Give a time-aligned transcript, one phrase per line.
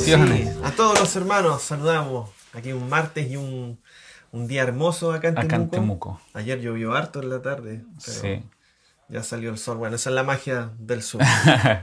[0.00, 0.54] saludamos, bendiciones.
[0.56, 0.60] sí.
[0.64, 2.30] A todos los hermanos saludamos.
[2.54, 3.78] Aquí un martes y un,
[4.30, 5.64] un día hermoso acá en Acá Temuco.
[5.64, 6.20] en Temuco.
[6.34, 8.42] Ayer llovió harto en la tarde, pero Sí.
[9.08, 9.78] ya salió el sol.
[9.78, 11.20] Bueno, esa es la magia del sur.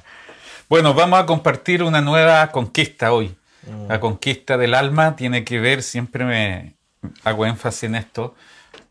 [0.69, 3.35] Bueno, vamos a compartir una nueva conquista hoy.
[3.67, 3.87] Mm.
[3.87, 6.75] La conquista del alma tiene que ver, siempre me
[7.23, 8.35] hago énfasis en esto,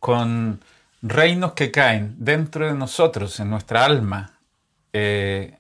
[0.01, 0.61] con
[1.03, 4.33] reinos que caen dentro de nosotros, en nuestra alma.
[4.93, 5.57] Eh,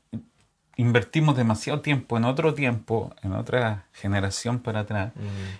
[0.78, 5.12] invertimos demasiado tiempo en otro tiempo, en otra generación para atrás,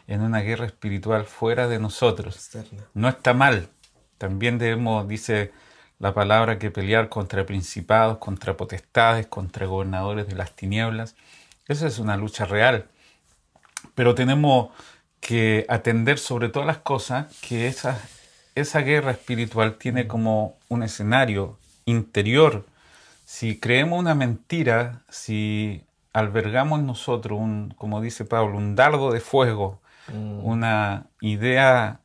[0.07, 2.37] en una guerra espiritual fuera de nosotros.
[2.37, 2.85] Externa.
[2.95, 3.69] No está mal.
[4.17, 5.53] También debemos, dice
[5.99, 11.17] la palabra, que pelear contra principados, contra potestades, contra gobernadores de las tinieblas.
[11.67, 12.87] Esa es una lucha real.
[13.97, 14.71] Pero tenemos
[15.21, 18.01] que atender sobre todas las cosas que esa,
[18.55, 22.67] esa guerra espiritual tiene como un escenario interior.
[23.31, 25.85] Si creemos una mentira, si
[26.15, 30.45] albergamos en nosotros un, como dice Pablo, un dardo de fuego, Mm.
[30.45, 32.01] una idea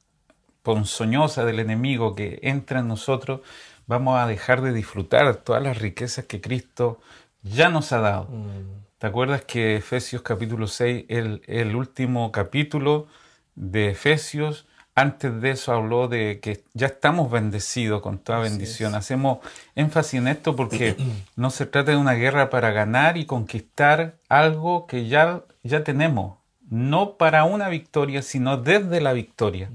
[0.62, 3.42] ponzoñosa del enemigo que entra en nosotros,
[3.88, 7.00] vamos a dejar de disfrutar todas las riquezas que Cristo
[7.42, 8.26] ya nos ha dado.
[8.26, 8.84] Mm.
[8.98, 13.08] ¿Te acuerdas que Efesios capítulo 6, el, el último capítulo
[13.56, 14.66] de Efesios,
[14.96, 18.96] antes de eso habló de que ya estamos bendecidos con toda bendición?
[18.96, 19.40] Hacemos
[19.76, 20.96] énfasis en esto porque
[21.36, 26.38] no se trata de una guerra para ganar y conquistar algo que ya, ya tenemos,
[26.70, 29.70] no para una victoria, sino desde la victoria,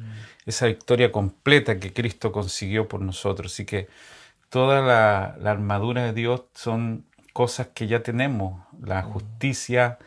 [0.46, 3.52] esa victoria completa que Cristo consiguió por nosotros.
[3.52, 3.88] Así que
[4.50, 9.98] toda la, la armadura de Dios son cosas que ya tenemos, la justicia,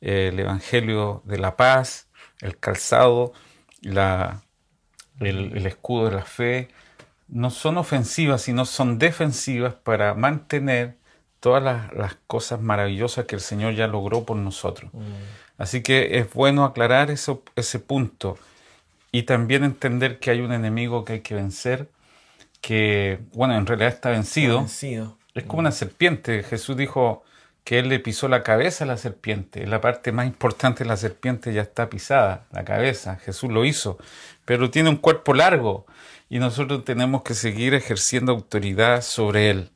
[0.00, 2.08] eh, el evangelio de la paz,
[2.40, 3.32] el calzado,
[3.80, 4.42] la,
[5.20, 6.68] el, el escudo de la fe,
[7.28, 10.96] no son ofensivas, sino son defensivas para mantener
[11.40, 14.92] todas las, las cosas maravillosas que el Señor ya logró por nosotros.
[14.92, 14.98] Mm.
[15.58, 18.38] Así que es bueno aclarar eso, ese punto
[19.12, 21.88] y también entender que hay un enemigo que hay que vencer,
[22.60, 24.58] que, bueno, en realidad está vencido.
[24.58, 25.16] Vencido.
[25.34, 26.42] Es como una serpiente.
[26.42, 27.24] Jesús dijo
[27.66, 29.66] que él le pisó la cabeza a la serpiente.
[29.66, 33.16] La parte más importante de la serpiente ya está pisada, la cabeza.
[33.16, 33.98] Jesús lo hizo.
[34.44, 35.84] Pero tiene un cuerpo largo
[36.30, 39.70] y nosotros tenemos que seguir ejerciendo autoridad sobre él.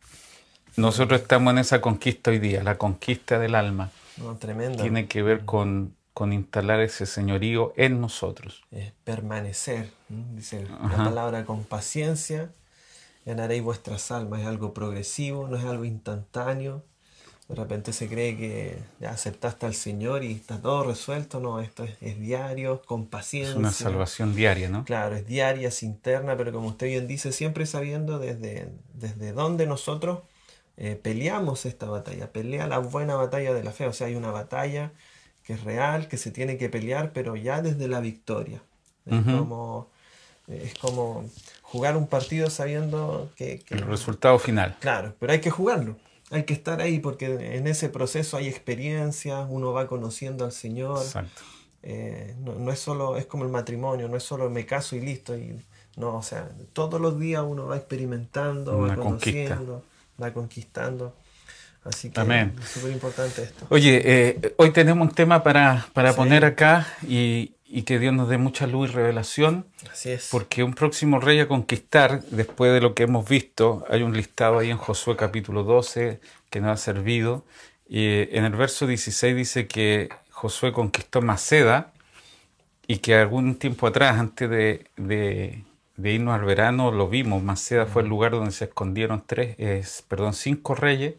[0.77, 3.91] Nosotros estamos en esa conquista hoy día, la conquista del alma.
[4.19, 4.81] No, tremenda.
[4.81, 8.63] Tiene que ver con, con instalar ese señorío en nosotros.
[8.71, 9.91] Es permanecer.
[10.09, 11.05] Dice la Ajá.
[11.07, 12.53] palabra con paciencia.
[13.27, 14.43] Ganaréis vuestras almas.
[14.43, 16.85] Es algo progresivo, no es algo instantáneo.
[17.51, 21.41] De repente se cree que ya aceptaste al Señor y está todo resuelto.
[21.41, 23.51] No, esto es, es diario, con paciencia.
[23.53, 24.85] Es una salvación diaria, ¿no?
[24.85, 29.67] Claro, es diaria, es interna, pero como usted bien dice, siempre sabiendo desde, desde dónde
[29.67, 30.21] nosotros
[30.77, 34.31] eh, peleamos esta batalla, pelea la buena batalla de la fe, o sea, hay una
[34.31, 34.93] batalla
[35.43, 38.63] que es real, que se tiene que pelear, pero ya desde la victoria.
[39.07, 39.89] Es, como,
[40.47, 41.25] es como
[41.63, 44.77] jugar un partido sabiendo que, que- El resultado final.
[44.79, 45.97] Claro, pero hay que jugarlo.
[46.31, 50.99] Hay que estar ahí porque en ese proceso hay experiencias, uno va conociendo al Señor.
[51.03, 51.43] Exacto.
[51.83, 55.01] Eh, no, no es solo, es como el matrimonio, no es solo me caso y
[55.01, 55.37] listo.
[55.37, 55.61] Y,
[55.97, 59.41] no, o sea, todos los días uno va experimentando, Una va conquista.
[59.57, 59.85] conociendo,
[60.23, 61.17] va conquistando.
[61.83, 62.55] Así que Amén.
[62.63, 63.67] es súper importante esto.
[63.71, 66.17] Oye, eh, hoy tenemos un tema para, para Sí.
[66.17, 70.29] poner acá y, y que Dios nos dé mucha luz y revelación, Así es.
[70.31, 74.59] porque un próximo rey a conquistar, después de lo que hemos visto, hay un listado
[74.59, 76.21] ahí en Josué capítulo 12
[76.51, 77.45] que nos ha servido.
[77.89, 81.93] Y en el verso 16 dice que Josué conquistó Maceda
[82.87, 85.65] y que algún tiempo atrás, antes de, de-
[85.97, 87.43] de irnos al verano, lo vimos.
[87.43, 91.15] Maceda fue el lugar donde se escondieron tres, es, perdón, cinco reyes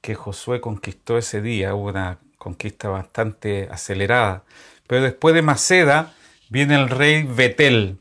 [0.00, 1.74] que Josué conquistó ese día.
[1.74, 4.44] Hubo una conquista bastante acelerada.
[4.86, 6.12] Pero después de Maceda
[6.48, 7.98] viene el rey Betel.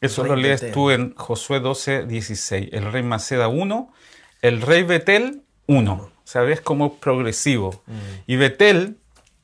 [0.00, 0.74] Eso Rey lo lees Betel.
[0.74, 2.68] tú en Josué 12, 16.
[2.72, 3.92] El rey Maceda 1,
[4.42, 6.12] el rey Betel 1.
[6.24, 7.82] ¿Sabes cómo es progresivo?
[7.86, 7.92] Mm.
[8.26, 8.96] Y Betel,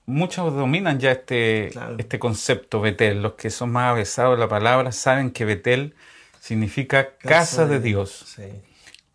[0.06, 1.96] muchos dominan ya este, Claro.
[1.98, 3.22] este concepto Betel.
[3.22, 5.94] Los que son más avesados de la palabra saben que Betel
[6.40, 8.24] significa casa, de Dios.
[8.36, 8.42] Sí.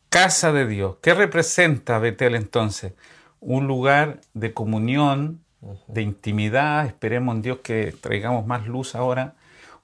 [0.09, 0.95] Casa de Dios.
[1.03, 2.93] ¿Qué representa Betel entonces?
[3.39, 5.41] Un lugar de comunión,
[5.87, 6.85] de intimidad.
[6.85, 9.35] Esperemos en Dios que traigamos más luz ahora.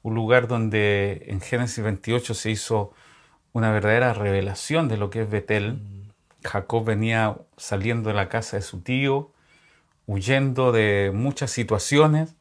[0.03, 2.93] Un lugar donde en Génesis 28 se hizo
[3.53, 5.79] una verdadera revelación de lo que es Betel.
[6.43, 9.31] Jacob venía saliendo de la casa de su tío,
[10.05, 12.35] huyendo de muchas situaciones,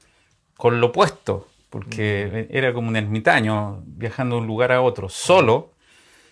[0.56, 5.72] con lo opuesto, porque era como un ermitaño, viajando de un lugar a otro, solo,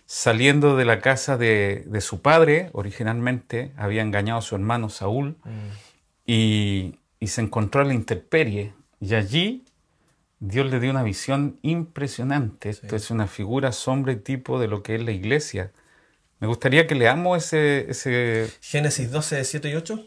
[0.05, 5.37] saliendo de la casa de, de su padre, originalmente había engañado a su hermano Saúl,
[5.45, 5.92] Mm.
[6.33, 8.73] Y, y se encontró a la intemperie.
[9.01, 9.65] Y allí
[10.41, 12.71] Dios le dio una visión impresionante.
[12.71, 15.73] Esto es una figura, sombra y tipo de lo que es la iglesia.
[16.41, 17.91] Me gustaría que leamos ese...
[17.91, 18.51] ese...
[18.63, 20.07] Génesis 12, 7 y 8.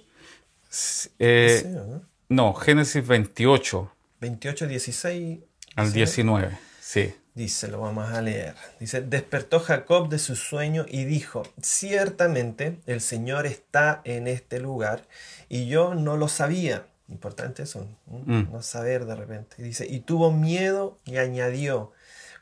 [1.20, 2.02] Eh, no?
[2.30, 3.92] no, Génesis 28.
[4.20, 5.40] 28, 16.
[5.76, 7.14] Al 19, sí.
[7.36, 8.56] Dice, lo vamos a leer.
[8.80, 15.04] Dice, despertó Jacob de su sueño y dijo, ciertamente el Señor está en este lugar
[15.50, 16.88] y yo no lo sabía.
[17.10, 18.52] Importante eso, mm.
[18.54, 19.62] no saber de repente.
[19.62, 21.92] Dice, y tuvo miedo y añadió,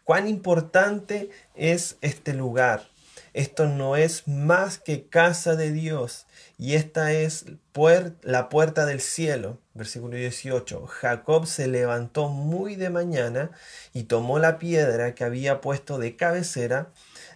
[0.04, 2.84] cuán importante es este lugar.
[3.34, 6.28] Esto no es más que casa de Dios
[6.60, 7.46] y esta es
[8.22, 9.60] la puerta del cielo.
[9.74, 10.86] Versículo 18.
[10.86, 13.50] Jacob se levantó muy de mañana
[13.92, 16.92] y tomó la piedra que había puesto de cabecera,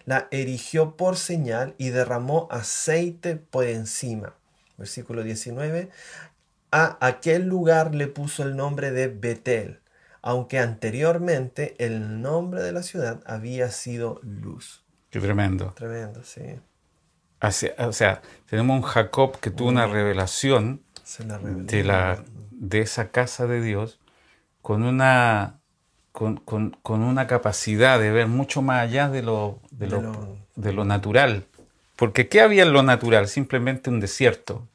[0.06, 4.34] la erigió por señal y derramó aceite por encima.
[4.76, 5.90] Versículo 19.
[6.70, 9.80] A aquel lugar le puso el nombre de Betel,
[10.22, 14.84] aunque anteriormente el nombre de la ciudad había sido Luz.
[15.10, 15.72] Qué tremendo.
[15.76, 16.42] Tremendo, sí.
[17.78, 20.82] o sea, tenemos un Jacob que tuvo una revelación
[21.42, 23.98] de, la, de esa casa de Dios
[24.60, 25.60] con una,
[26.12, 26.42] con,
[26.84, 31.46] una capacidad de ver mucho más allá de lo, de, lo, de lo natural.
[31.96, 33.28] Porque ¿qué había en lo natural?
[33.28, 34.68] Simplemente un desierto,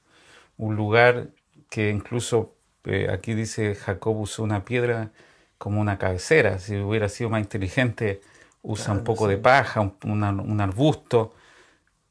[0.57, 1.27] un lugar
[1.69, 5.11] que incluso eh, aquí dice Jacob usó una piedra
[5.57, 6.59] como una cabecera.
[6.59, 8.21] Si hubiera sido más inteligente,
[8.63, 11.35] usa un poco de paja, un, arbusto,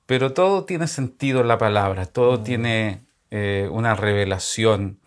[0.06, 2.44] pero todo tiene sentido en la palabra, todo mm.
[2.44, 3.00] tiene
[3.30, 4.98] eh, una revelación.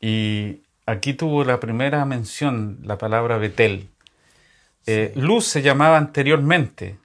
[0.00, 3.90] Y aquí tuvo la primera mención la palabra Betel.
[4.86, 6.98] Eh, luz se llamaba anteriormente.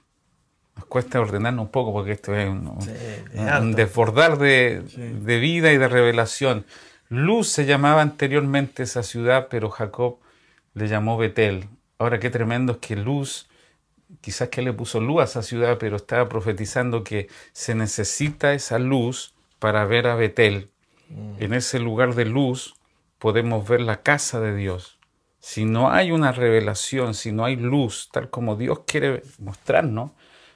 [0.74, 5.88] Nos cuesta ordenarnos un poco porque esto es un, desbordar de, de vida y de
[5.88, 6.64] revelación.
[7.08, 10.18] Luz se llamaba anteriormente esa ciudad, pero Jacob
[10.74, 11.68] le llamó Betel.
[11.98, 13.48] Ahora qué tremendo es que Luz
[14.20, 18.78] quizás que le puso luz a esa ciudad, pero estaba profetizando que se necesita esa
[18.78, 20.70] luz para ver a Betel.
[21.08, 21.42] Mm.
[21.42, 22.74] En ese lugar de luz
[23.18, 24.98] podemos ver la casa de Dios.
[25.40, 30.10] Si no hay una revelación, si no hay luz, tal como Dios quiere mostrarnos,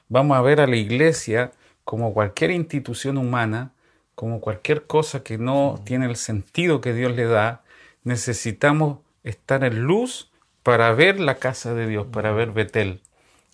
[0.09, 1.53] vamos a ver a la iglesia
[1.85, 3.73] como cualquier institución humana,
[4.15, 5.85] como cualquier cosa que no mm.
[5.85, 7.62] tiene el sentido que Dios le da.
[8.05, 10.31] Necesitamos estar en luz
[10.62, 12.37] para ver la casa de Dios, para mm.
[12.37, 13.01] ver Betel.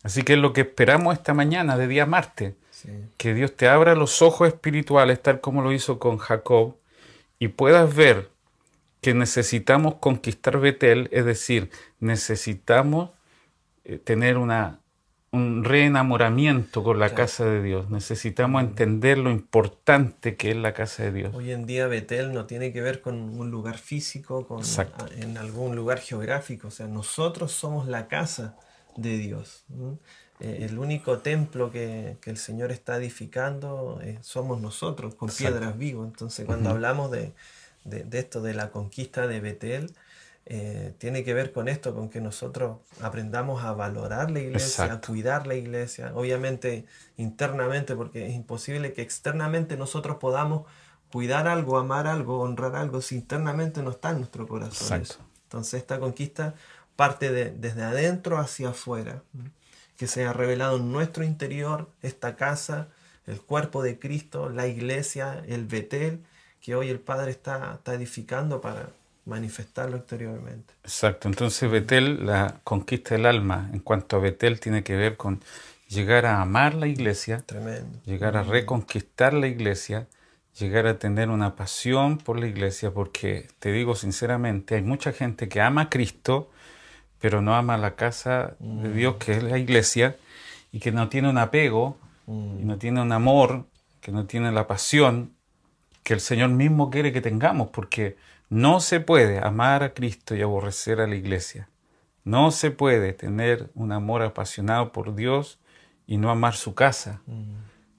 [0.06, 2.54] Así que es lo que esperamos esta mañana de día martes.
[3.16, 6.76] Que Dios te abra los ojos espirituales, tal como lo hizo con Jacob,
[7.40, 8.30] y puedas ver
[9.00, 13.10] que necesitamos conquistar Betel, es decir, necesitamos
[13.82, 14.78] eh, tener una,
[15.32, 17.90] un reenamoramiento con la casa de Dios.
[17.90, 21.34] Necesitamos entender lo importante que es la casa de Dios.
[21.34, 24.62] Hoy en día Betel no tiene que ver con un lugar físico, con
[25.18, 26.68] en algún lugar geográfico.
[26.68, 28.56] O sea, nosotros somos la casa
[28.96, 29.64] de Dios.
[30.40, 36.06] Eh, el único templo que, el Señor está edificando eh, somos nosotros, con piedras vivas.
[36.06, 37.32] Entonces, cuando hablamos de,
[38.12, 39.94] esto, de la conquista de Betel,
[40.48, 45.00] eh, tiene que ver con esto, con que nosotros aprendamos a valorar la iglesia, a
[45.00, 46.86] cuidar la iglesia, obviamente
[47.16, 50.66] internamente, porque es imposible que externamente nosotros podamos
[51.10, 55.02] cuidar algo, amar algo, honrar algo, si internamente no está en nuestro corazón.
[55.44, 56.54] Entonces esta conquista
[56.96, 59.22] parte de, desde adentro hacia afuera,
[59.96, 62.88] que se ha revelado en nuestro interior esta casa,
[63.26, 66.20] el cuerpo de Cristo, la iglesia, el Betel,
[66.60, 68.88] que hoy el Padre está, está edificando para
[69.24, 70.72] manifestarlo exteriormente.
[70.84, 75.40] Exacto, entonces Betel, la conquista del alma, en cuanto a Betel, tiene que ver con
[75.88, 77.98] llegar a amar la iglesia, Tremendo.
[78.04, 80.06] llegar a reconquistar la iglesia,
[80.58, 85.48] llegar a tener una pasión por la iglesia, porque te digo sinceramente, hay mucha gente
[85.48, 86.50] que ama a Cristo,
[87.20, 90.16] pero no ama la casa de Dios, que es la iglesia,
[90.72, 93.66] y que no tiene un apego, y no tiene un amor,
[94.00, 95.36] que no tiene la pasión
[96.06, 98.16] que el Señor mismo quiere que tengamos, porque
[98.48, 101.68] no se puede amar a Cristo y aborrecer a la iglesia.
[102.22, 105.58] No se puede tener un amor apasionado por Dios
[106.06, 107.22] y no amar su casa.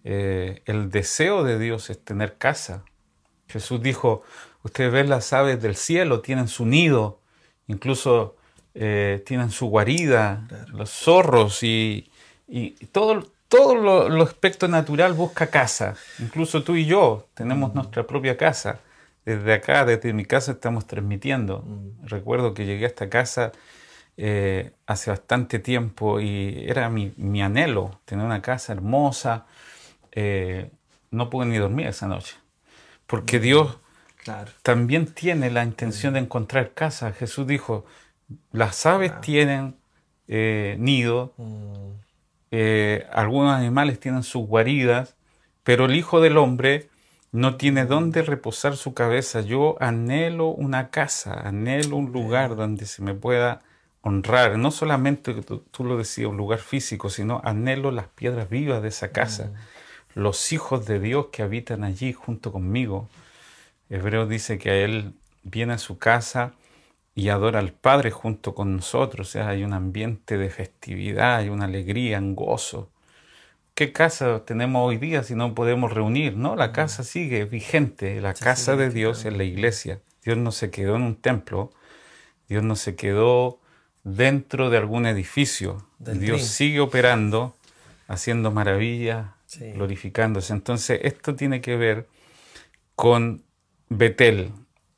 [0.06, 2.86] Eh, el deseo de Dios es tener casa.
[3.50, 4.24] Jesús dijo,
[4.64, 7.20] ustedes ven las aves del cielo, tienen su nido,
[7.68, 8.37] incluso
[8.80, 12.12] eh, tienen su guarida, los zorros y,
[12.92, 15.96] todo, todo lo, aspecto natural busca casa.
[16.20, 18.80] Incluso tú y yo tenemos nuestra propia casa.
[19.26, 21.66] Desde acá, desde mi casa, estamos transmitiendo.
[22.04, 23.52] Recuerdo que llegué a esta casa
[24.16, 29.48] eh, hace bastante tiempo y era mi, anhelo, tener una casa hermosa.
[30.12, 30.70] Eh,
[31.10, 32.36] no pude ni dormir esa noche,
[33.08, 33.80] porque Dios
[34.62, 37.12] también tiene la intención de encontrar casa.
[37.12, 37.86] Jesús dijo,
[38.52, 39.76] las aves tienen
[40.28, 41.92] eh, nido, mm.
[42.52, 45.16] eh, algunos animales tienen sus guaridas,
[45.64, 46.90] pero el Hijo del Hombre
[47.32, 49.42] no tiene dónde reposar su cabeza.
[49.42, 53.62] Yo anhelo una casa, anhelo un lugar donde se me pueda
[54.02, 54.58] honrar.
[54.58, 58.90] No solamente, tú, tú lo decías, un lugar físico, sino anhelo las piedras vivas de
[58.90, 59.46] esa casa.
[59.46, 60.20] Mm.
[60.20, 63.10] Los hijos de Dios que habitan allí junto conmigo.
[63.90, 66.54] Hebreo dice que a Él viene a su casa
[67.18, 69.28] y adora al Padre junto con nosotros.
[69.28, 72.92] O sea, hay un ambiente de festividad, hay una alegría, un gozo.
[73.74, 76.38] ¿Qué casa tenemos hoy día si no podemos reunir?
[76.38, 78.22] No, la casa sigue vigente.
[78.22, 80.00] La casa de Dios es la iglesia.
[80.24, 81.72] Dios no se quedó en un templo.
[82.50, 83.60] Dios no se quedó
[84.04, 85.88] dentro de algún edificio.
[85.98, 87.56] Dios sigue operando,
[88.08, 89.30] haciendo maravillas,
[89.74, 90.54] glorificándose.
[90.54, 92.08] Entonces, esto tiene que ver
[92.96, 93.44] con
[93.90, 94.52] Betel,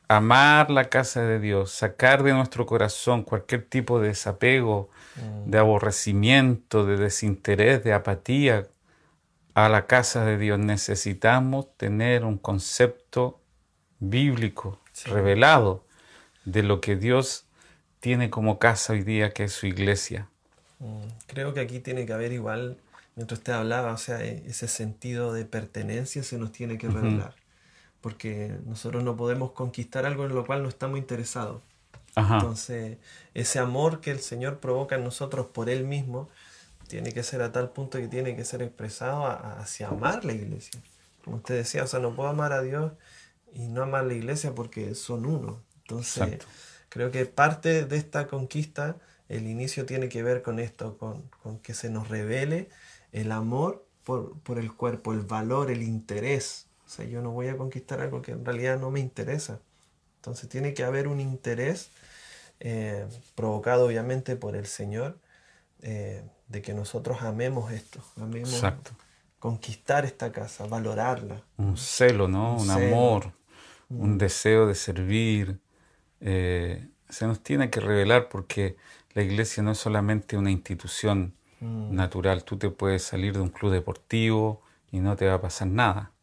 [0.09, 5.51] amar la casa de Dios, sacar de nuestro corazón cualquier tipo de desapego, mm.
[5.51, 8.67] de aborrecimiento, de desinterés, de apatía
[9.53, 13.39] a la casa de Dios, necesitamos tener un concepto
[13.99, 15.85] bíblico revelado
[16.43, 17.45] de lo que Dios
[17.99, 20.27] tiene como casa hoy día, que es su iglesia.
[20.79, 21.03] Mm.
[21.27, 22.77] Creo que aquí tiene que haber igual,
[23.15, 27.35] mientras usted hablaba, o sea, e-, ese sentido de pertenencia se nos tiene que revelar
[28.01, 31.61] porque nosotros no podemos conquistar algo en lo cual no estamos interesados.
[32.15, 32.97] Entonces,
[33.33, 36.27] ese amor que el Señor provoca en nosotros por Él mismo,
[36.87, 40.81] tiene que ser a tal punto que tiene que ser expresado hacia amar la iglesia.
[41.23, 42.91] Como usted decía, o sea, no puedo amar a Dios
[43.53, 45.61] y no amar la iglesia porque son uno.
[45.81, 46.39] Entonces,
[46.89, 48.97] creo que parte de esta conquista,
[49.29, 52.69] el inicio tiene que ver con esto, con, con que se nos revele
[53.11, 57.49] el amor por, por el cuerpo, el valor, el interés o sea, yo no voy
[57.49, 59.59] a conquistar algo que en realidad no me interesa.
[60.15, 61.91] Entonces tiene que haber un interés
[62.59, 63.05] eh,
[63.35, 65.19] provocado obviamente por el Señor
[65.83, 68.63] eh, de que nosotros amemos esto, amemos
[69.37, 71.43] conquistar esta casa, valorarla.
[71.57, 72.55] Un celo, ¿no?
[72.55, 73.33] Un, amor,
[73.89, 74.17] un mm.
[74.17, 75.59] deseo de servir.
[76.21, 78.77] Eh, se nos tiene que revelar porque
[79.13, 81.93] la iglesia no es solamente una institución mm.
[81.93, 82.43] natural.
[82.43, 86.13] Tú te puedes salir de un club deportivo y no te va a pasar nada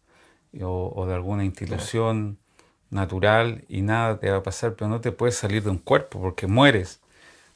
[0.62, 2.38] o, de alguna institución
[2.90, 6.20] natural y nada te va a pasar, pero no te puedes salir de un cuerpo
[6.20, 7.00] porque mueres.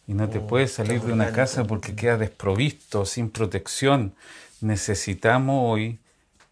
[0.06, 4.14] Y no te oh, puedes salir de una casa porque quedas desprovisto, sin protección.
[4.60, 6.00] Necesitamos hoy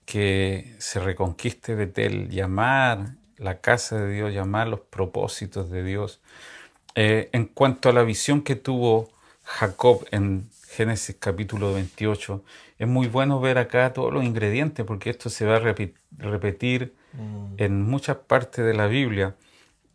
[0.05, 6.21] que se reconquiste Betel, llamar la casa de Dios, llamar los propósitos de Dios.
[6.95, 9.11] Eh, en cuanto a la visión que tuvo
[9.45, 12.45] Jacob en Génesis capítulo 28,
[12.79, 17.55] es muy bueno ver acá todos los ingredientes porque esto se va a repetir mm.
[17.57, 19.35] en muchas partes de la Biblia.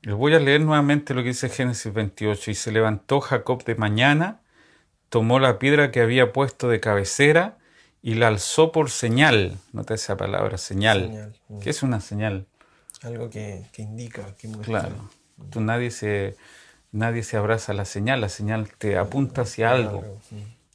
[0.02, 2.52] Les voy a leer nuevamente lo que dice Génesis 28.
[2.52, 4.42] Y se levantó Jacob de mañana,
[5.10, 7.58] tomó la piedra que había puesto de cabecera
[8.02, 9.58] y la alzó por señal.
[9.72, 11.34] Nota esa palabra, señal.
[11.48, 11.60] Mm.
[11.60, 12.48] ¿Qué es una señal?
[13.04, 15.10] Algo que, indica, que Claro.
[15.52, 16.36] Tú nadie se,
[16.92, 20.04] nadie se abraza a la señal, la señal te apunta hacia algo.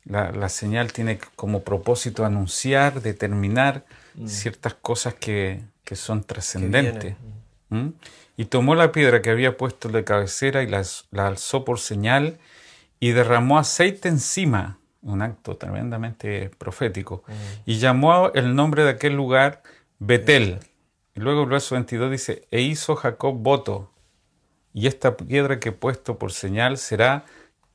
[0.08, 3.84] La, señal tiene como propósito anunciar, determinar
[4.14, 4.26] mm.
[4.26, 5.60] ciertas cosas que,
[5.92, 7.14] son trascendentes.
[7.68, 7.88] ¿Mm?
[8.36, 12.38] Y tomó la piedra que había puesto de cabecera y la, alzó por señal
[13.00, 17.32] y derramó aceite encima, un acto tremendamente profético, mm.
[17.66, 19.62] y llamó el nombre de aquel lugar
[19.98, 20.60] Betel.
[21.14, 23.90] Y luego el verso 22 dice, e hizo Jacob voto,
[24.72, 27.24] y esta piedra que he puesto por señal será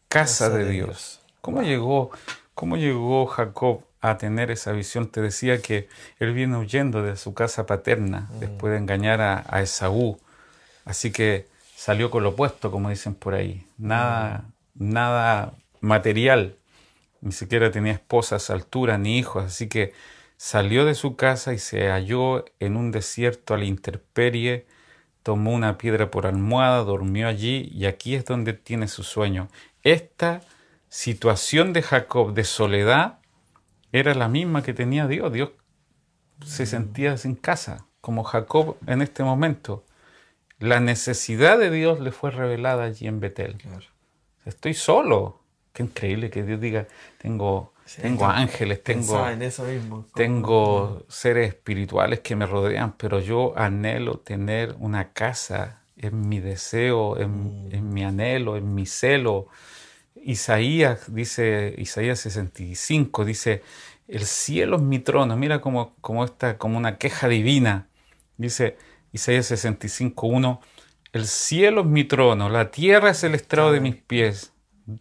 [0.08, 1.23] casa, de, Dios.
[1.44, 2.10] ¿Cómo, llegó,
[2.56, 5.10] ¿Cómo llegó Jacob a tener esa visión?
[5.10, 8.40] Te decía que él viene huyendo de su casa paterna mm.
[8.40, 10.18] después de engañar a, Esaú.
[10.86, 13.68] Así que salió con lo opuesto, como dicen por ahí.
[13.78, 14.46] Nada,
[14.76, 14.94] mm.
[14.94, 16.56] nada material.
[17.20, 19.44] Ni siquiera tenía esposas a altura ni hijos.
[19.44, 19.92] Así que
[20.38, 24.66] salió de su casa y se halló en un desierto a la intemperie.
[25.24, 29.50] Tomó una piedra por almohada, durmió allí y aquí es donde tiene su sueño.
[29.84, 30.40] Esta
[30.94, 33.18] situación de Jacob de soledad
[33.92, 35.34] era la misma que tenía Dios.
[35.34, 35.50] Dios
[36.46, 39.84] se sentía sin casa, como Jacob en este momento.
[40.60, 43.58] La necesidad de Dios le fue revelada allí en Betel.
[44.46, 45.42] Estoy solo.
[45.74, 46.86] Qué increíble que Dios diga,
[47.18, 49.26] tengo, tengo ángeles, tengo,
[50.14, 57.18] tengo seres espirituales que me rodean, pero yo anhelo tener una casa, en mi deseo,
[57.18, 57.74] en, mm.
[57.74, 59.48] en mi anhelo, en mi celo,
[60.26, 63.62] Isaías, dice Isaías 65, dice,
[64.08, 67.88] el cielo es mi trono, mira como, como, esta, como una queja divina.
[68.38, 68.78] Dice,
[69.12, 70.60] Isaías 65.1,
[71.14, 74.54] el cielo es mi trono, la tierra es el estrado de mis pies.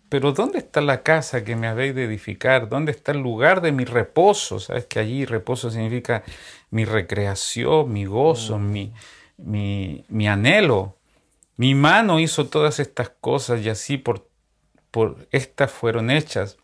[0.09, 2.69] Pero ¿dónde está la casa que me habéis de edificar?
[2.69, 4.61] ¿Dónde está el lugar de mi reposo?
[4.61, 6.23] Sabes que allí reposo significa
[6.71, 8.71] mi recreación, mi gozo, mm.
[8.71, 8.93] mi,
[9.38, 10.97] mi, mi, anhelo.
[11.57, 14.29] Mi mano hizo todas estas cosas y así por,
[14.93, 16.59] por estas fueron hechas.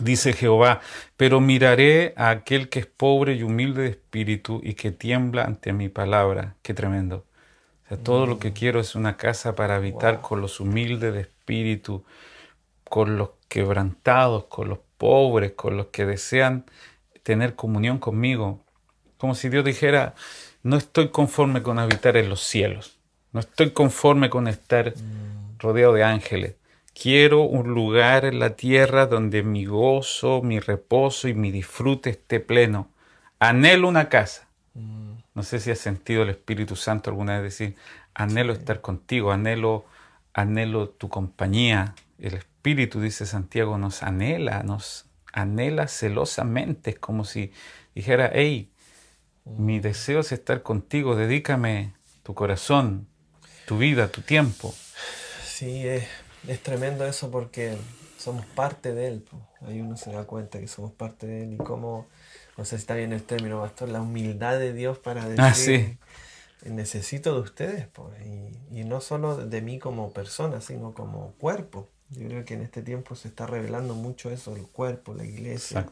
[0.00, 0.80] Dice Jehová,
[1.16, 5.72] pero miraré a aquel que es pobre y humilde de espíritu y que tiembla ante
[5.72, 6.56] mi palabra.
[6.62, 7.26] Qué tremendo.
[7.84, 8.54] O sea, todo lo que mm.
[8.54, 12.04] quiero es una casa para habitar con los humildes de espíritu,
[12.84, 16.64] con los quebrantados, con los pobres, con los que desean
[17.22, 18.64] tener comunión conmigo.
[19.18, 20.14] Como si Dios dijera,
[20.62, 22.98] no estoy conforme con habitar en los cielos,
[23.32, 25.58] no estoy conforme con estar mm.
[25.58, 26.54] rodeado de ángeles.
[26.94, 32.40] Quiero un lugar en la tierra donde mi gozo, mi reposo y mi disfrute esté
[32.40, 32.88] pleno.
[33.38, 34.48] Anhelo una casa.
[34.74, 35.12] Mm.
[35.34, 37.76] No sé si has sentido el Espíritu Santo alguna vez decir,
[38.14, 39.86] anhelo estar contigo, anhelo,
[40.34, 41.94] anhelo tu compañía.
[42.18, 46.90] El Espíritu, dice Santiago, nos anhela, nos anhela celosamente.
[46.90, 47.52] Es como si
[47.94, 48.70] dijera, hey,
[49.44, 49.82] mi mm.
[49.82, 53.06] deseo es estar contigo, dedícame tu corazón,
[53.66, 54.74] tu vida, tu tiempo.
[55.44, 56.06] Sí, es,
[56.48, 57.76] es tremendo eso porque
[58.18, 59.24] somos parte de Él.
[59.66, 62.06] Ahí uno se da cuenta que somos parte de Él y cómo,
[62.56, 65.98] no sé si está bien el término, pastor, la humildad de Dios para ah, decir,
[66.64, 67.86] necesito de ustedes,
[68.24, 71.88] y, y, no solo de mí como persona, sino como cuerpo.
[72.10, 75.86] Yo creo que en este tiempo se está revelando mucho eso, el cuerpo, la iglesia.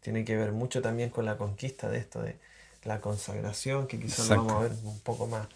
[0.00, 2.36] Tiene que ver mucho también con la conquista de esto, de
[2.84, 5.46] la consagración, que quizás lo vamos a ver un poco más.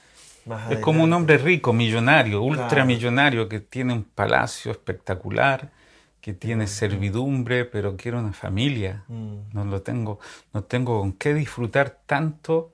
[0.70, 5.72] Es como un hombre rico, millonario, ultramillonario, que tiene un palacio espectacular,
[6.20, 9.04] que tiene servidumbre, pero quiere una familia.
[9.08, 9.36] Mm.
[9.52, 10.18] No lo tengo,
[10.52, 12.72] no tengo con qué disfrutar tanto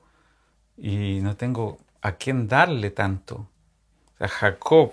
[0.76, 3.48] y no tengo a quién darle tanto.
[4.14, 4.92] O sea, Jacob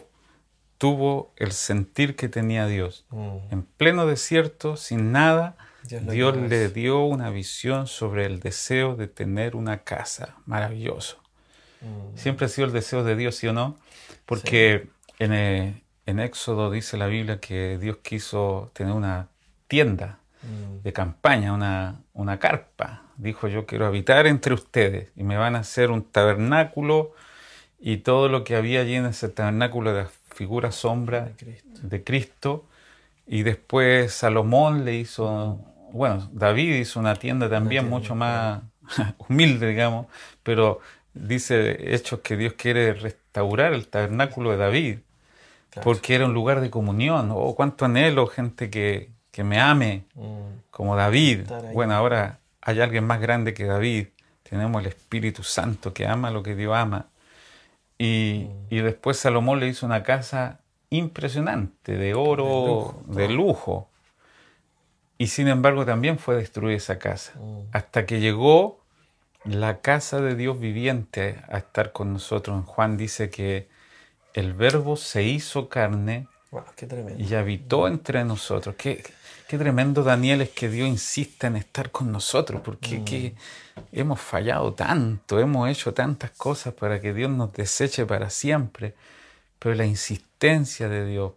[0.77, 3.05] tuvo el sentir que tenía Dios.
[3.09, 3.37] Mm.
[3.51, 9.55] En pleno desierto, sin nada, Dios, le dio una visión sobre el deseo de tener
[9.55, 10.35] una casa.
[10.45, 11.21] Maravilloso.
[11.81, 12.17] Mm.
[12.17, 13.77] Siempre ha sido el deseo de Dios, ¿sí o no?
[14.25, 14.87] Porque
[15.17, 19.29] en, eh, en, Éxodo dice la Biblia que Dios quiso tener una
[19.67, 20.83] tienda mm.
[20.83, 23.03] de campaña, una, una carpa.
[23.17, 27.13] Dijo, yo quiero habitar entre ustedes y me van a hacer un tabernáculo
[27.79, 31.31] y todo lo que había allí en ese tabernáculo de figura sombra
[31.81, 32.65] de Cristo.
[33.27, 35.59] Y después Salomón le hizo,
[35.91, 38.61] bueno, David hizo una tienda también mucho más
[39.29, 40.07] humilde, digamos,
[40.43, 40.79] pero
[41.13, 44.97] dice Hechos que Dios quiere restaurar el tabernáculo de David,
[45.83, 47.31] porque era un lugar de comunión.
[47.31, 50.69] Oh, cuánto anhelo, gente que, que me ame mm.
[50.71, 51.49] como David.
[51.73, 54.07] Bueno, ahora hay alguien más grande que David.
[54.43, 57.07] Tenemos el Espíritu Santo que ama lo que Dios ama.
[57.97, 63.89] Y, después Salomón le hizo una casa impresionante, de oro, de lujo.
[65.17, 67.33] Y sin embargo también fue destruida esa casa.
[67.37, 67.59] Mm.
[67.73, 68.78] Hasta que llegó
[69.49, 72.57] la casa de Dios viviente a estar con nosotros.
[72.57, 73.67] En Juan dice que
[74.33, 76.27] el verbo se hizo carne
[77.17, 78.75] y habitó entre nosotros.
[78.75, 79.03] Qué,
[79.47, 82.99] qué, tremendo, Daniel, es que Dios insiste en estar con nosotros, porque
[83.75, 83.79] mm.
[83.91, 88.95] hemos fallado tanto, hemos hecho tantas cosas para que Dios nos deseche para siempre,
[89.59, 91.33] pero la insistencia de Dios,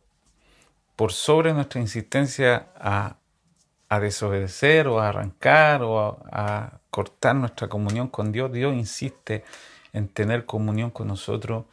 [0.97, 3.17] por sobre nuestra insistencia a,
[4.01, 9.45] desobedecer o a arrancar o a cortar nuestra comunión con Dios, Dios insiste
[9.93, 11.65] en tener comunión con nosotros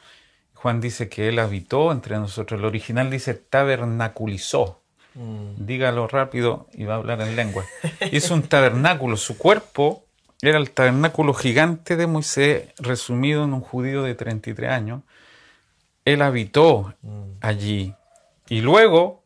[0.62, 2.60] Juan dice que Él habitó entre nosotros.
[2.60, 4.82] El original dice tabernaculizó.
[5.16, 5.66] Mm.
[5.66, 7.64] Dígalo rápido y va a hablar en lengua.
[8.12, 9.16] Hizo un tabernáculo.
[9.16, 10.04] Su cuerpo
[10.42, 15.02] era el tabernáculo gigante de Moisés, resumido en un judío de 33 años.
[16.04, 17.24] Él habitó mm.
[17.40, 17.96] allí.
[18.50, 19.24] Y luego,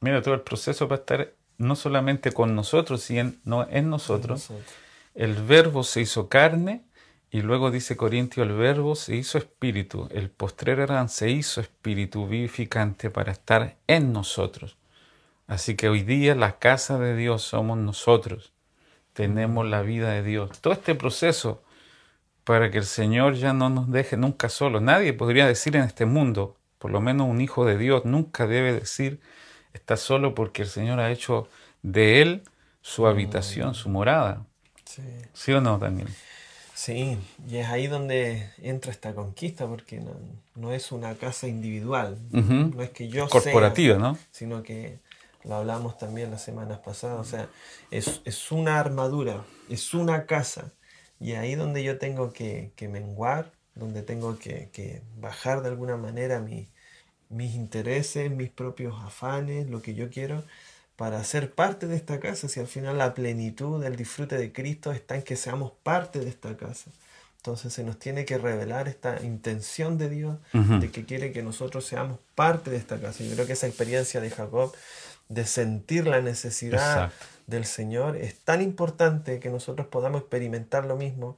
[0.00, 4.50] mira todo el proceso para estar no solamente con nosotros, sino en nosotros.
[5.14, 6.84] El verbo se hizo carne
[7.30, 12.26] y luego dice Corintio, el verbo se hizo espíritu, el postrer Adán se hizo espíritu
[12.26, 14.76] vivificante para estar en nosotros.
[15.46, 18.52] Así que hoy día la casa de Dios somos nosotros.
[19.12, 20.60] Tenemos la vida de Dios.
[20.60, 21.62] Todo este proceso
[22.44, 24.82] para que el Señor ya no nos deje nunca solos.
[24.82, 28.72] Nadie podría decir en este mundo, por lo menos un hijo de Dios, nunca debe
[28.72, 29.20] decir
[29.72, 31.48] está solo porque el Señor ha hecho
[31.82, 32.42] de él
[32.80, 34.44] su habitación, su morada.
[34.84, 36.08] Sí, ¿Sí o no, Daniel?
[36.74, 37.16] Sí,
[37.48, 40.02] y es ahí donde entra esta conquista, porque
[40.56, 44.18] no, es una casa individual, no es que yo Corporativa, ¿no?
[44.32, 44.98] Sino que
[45.44, 47.48] lo hablamos también las semanas pasadas, o sea,
[47.90, 50.72] es, una armadura, es una casa,
[51.20, 56.40] y ahí donde yo tengo que, menguar, donde tengo que, bajar de alguna manera
[57.32, 60.44] mis intereses, mis propios afanes, lo que yo quiero,
[60.96, 62.48] para ser parte de esta casa.
[62.48, 66.28] Si al final la plenitud, el disfrute de Cristo está en que seamos parte de
[66.28, 66.90] esta casa.
[67.38, 71.84] Entonces se nos tiene que revelar esta intención de Dios, de que quiere que nosotros
[71.84, 73.24] seamos parte de esta casa.
[73.24, 74.72] Yo creo que esa experiencia de Jacob,
[75.28, 77.10] de sentir la necesidad
[77.48, 81.36] del Señor, es tan importante que nosotros podamos experimentar lo mismo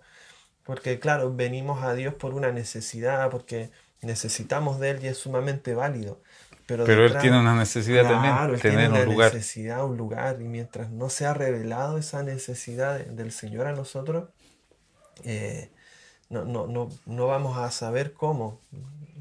[0.65, 3.71] porque claro, venimos a Dios por una necesidad, porque
[4.05, 6.21] necesitamos de Él y es sumamente válido.
[6.67, 9.35] Pero, Él tiene una necesidad también, tener tiene una un lugar.
[9.35, 14.31] necesidad, un lugar, y mientras no se ha revelado esa necesidad del Señor a nosotros,
[15.25, 15.71] eh,
[16.31, 18.61] no, no, no, no, vamos a saber cómo.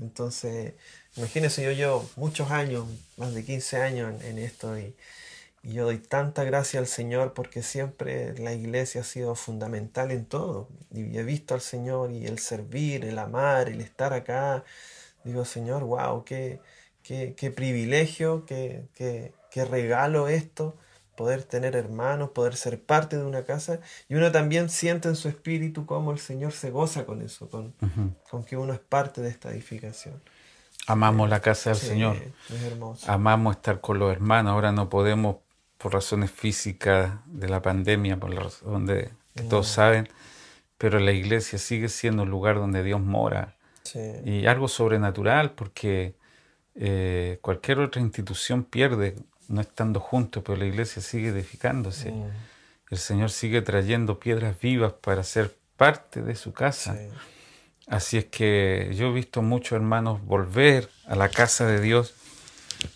[0.02, 0.74] Entonces,
[1.18, 2.86] imagínense, yo llevo muchos años,
[3.18, 4.96] más de 15 años en, en esto, y,
[5.64, 10.26] y yo doy tanta gracia al Señor porque siempre la iglesia ha sido fundamental en
[10.26, 10.68] todo.
[10.92, 14.66] Y he visto al Señor y el servir, el amar, el estar acá.
[15.24, 16.60] Digo, Señor, wow, qué,
[17.02, 20.76] qué, qué privilegio, qué, qué, qué, regalo esto,
[21.16, 23.80] poder tener hermanos, poder ser parte de una casa.
[24.10, 27.74] Y uno también siente en su espíritu cómo el Señor se goza con eso, con,
[28.30, 30.22] con que uno es parte de esta edificación.
[30.88, 32.18] Amamos la casa del Señor.
[33.08, 34.52] Amamos estar con los hermanos.
[34.52, 35.38] Ahora no podemos
[35.84, 39.74] por razones físicas de la pandemia, por la razón de que todos mm.
[39.74, 40.10] saben,
[40.78, 43.58] pero la iglesia sigue siendo un lugar donde Dios mora.
[44.24, 46.16] Y algo sobrenatural porque
[46.76, 49.18] eh, cualquier otra institución pierde
[49.50, 52.14] no estando juntos, pero la iglesia sigue edificándose.
[52.14, 52.30] Mm.
[52.90, 56.98] El Señor sigue trayendo piedras vivas para ser parte de su casa.
[57.88, 62.16] Así es que yo he visto muchos hermanos volver a la casa de Dios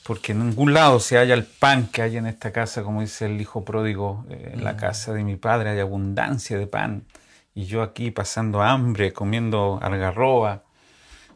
[0.04, 3.26] porque en ningún lado se halla el pan que hay en esta casa, como dice
[3.26, 4.78] el hijo pródigo, eh, en la mm.
[4.78, 7.06] casa de mi padre hay abundancia de pan,
[7.54, 10.63] y yo aquí pasando hambre, comiendo algarroba.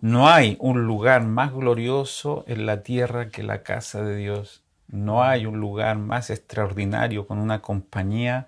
[0.01, 4.61] No hay un lugar más glorioso en la tierra que la casa de Dios.
[4.87, 8.47] No hay un lugar más extraordinario con una compañía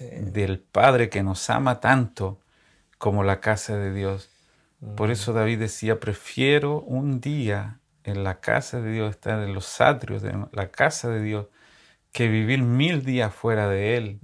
[0.00, 2.38] del Padre que nos ama tanto
[2.98, 4.28] como la casa de Dios.
[4.96, 5.12] Por mm.
[5.12, 7.77] eso David decía, prefiero un día
[8.08, 11.46] en la casa de Dios, estar en los atrios de la casa de Dios,
[12.12, 14.18] que vivir mil días fuera de Él.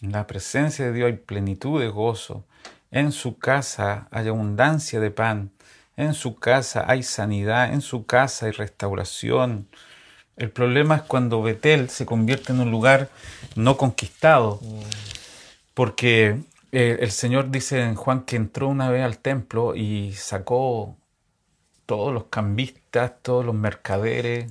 [0.00, 2.44] En la presencia de Dios hay plenitud de gozo.
[2.90, 5.50] En su casa hay abundancia de pan.
[5.96, 7.72] En su casa hay sanidad.
[7.72, 9.68] En su casa hay restauración.
[10.36, 13.08] El problema es cuando Betel se convierte en un lugar
[13.54, 14.60] no conquistado.
[15.74, 16.40] Porque
[16.72, 20.96] eh, el Señor dice en Juan que entró una vez al templo y sacó
[21.86, 24.50] todos los cambistas, todos los mercaderes.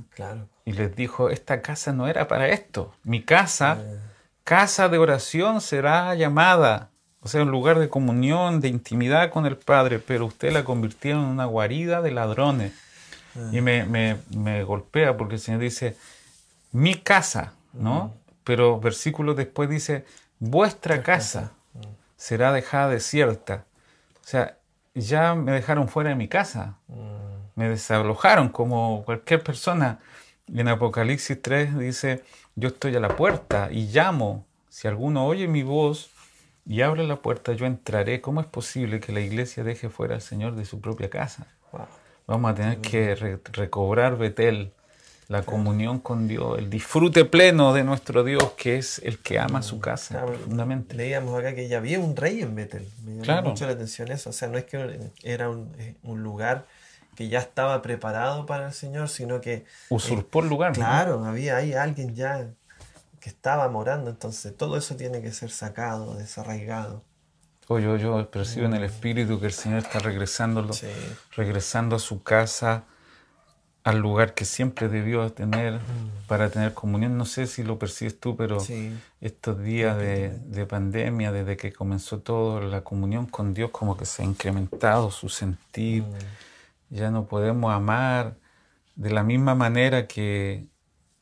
[0.66, 2.94] Y les dijo, esta casa no era para esto.
[3.04, 4.00] Mi casa, eh.
[4.44, 6.90] casa de oración será llamada.
[7.22, 11.24] O sea, un lugar de comunión, de intimidad con el Padre, pero usted la convirtieron
[11.24, 12.74] en una guarida de ladrones.
[13.52, 13.62] Y eh.
[13.62, 15.96] me, me, golpea porque el Señor dice,
[16.72, 18.14] mi casa, ¿no?
[18.44, 20.06] Pero versículo después dice,
[20.40, 21.52] vuestra casa
[22.18, 23.66] será dejada desierta.
[24.24, 24.58] O sea,
[24.94, 26.78] ya me dejaron fuera de mi casa.
[26.88, 27.41] Mm.
[27.56, 30.00] Me desalojaron como cualquier persona.
[30.54, 32.24] En Apocalipsis 3 dice,
[32.56, 34.46] yo estoy a la puerta y llamo.
[34.70, 36.12] Si alguno oye mi voz
[36.66, 38.22] y abre la puerta, yo entraré.
[38.22, 41.48] ¿Cómo es posible que la iglesia deje fuera al Señor de su propia casa?
[42.28, 43.16] Vamos a tener que
[43.54, 44.72] recobrar Betel
[45.32, 49.62] la comunión con Dios, el disfrute pleno de nuestro Dios, que es el que ama
[49.62, 50.94] su casa profundamente.
[50.94, 52.86] Leíamos acá que ya había un rey en Betel.
[53.06, 54.32] Me llamó mucho la atención eso.
[54.32, 56.66] O sea, no es que era eh, un, lugar
[57.16, 59.66] que ya estaba preparado para el Señor, sino que...
[59.90, 60.74] Usurpó el lugar.
[60.74, 62.50] Claro, había ahí alguien ya
[63.20, 64.10] que estaba morando.
[64.10, 67.04] Entonces, todo eso tiene que ser sacado, desarraigado.
[67.68, 68.86] Oh, yo, yo percibo en el mm.
[68.86, 70.70] Espíritu que el Señor está regresando,
[71.36, 72.84] regresando a su casa
[73.84, 76.28] al lugar que siempre debió tener mm.
[76.28, 77.18] para tener comunión.
[77.18, 78.58] No sé si lo percibes tú, pero
[79.22, 84.24] estos días de, pandemia, desde que comenzó todo, la comunión con Dios como que se
[84.24, 86.04] ha incrementado su sentir.
[86.04, 86.16] Mm.
[86.92, 88.38] Ya no podemos amar
[88.96, 90.68] de la misma manera que,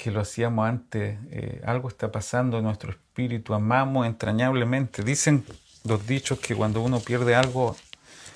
[0.05, 1.17] lo hacíamos antes.
[1.32, 5.03] Eh, algo está pasando en nuestro espíritu, amamos entrañablemente.
[5.03, 5.45] Dicen
[5.86, 7.77] los dichos que cuando uno pierde algo,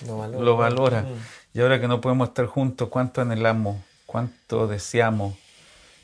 [0.07, 1.01] lo valora.
[1.01, 1.57] Mm.
[1.57, 3.77] Y ahora que no podemos estar juntos, ¿cuánto anhelamos?
[4.13, 5.33] cuánto deseamos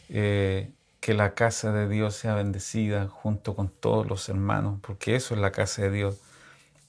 [0.10, 5.36] eh, que la casa de Dios sea bendecida junto con todos los hermanos, porque eso
[5.36, 6.18] es la casa de Dios.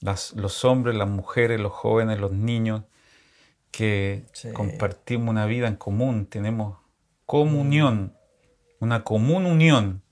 [0.01, 2.81] los hombres, las mujeres, los jóvenes, los niños,
[3.71, 6.77] que compartimos una vida en común, tenemos
[7.25, 8.15] comunión,
[8.79, 10.03] una común unión.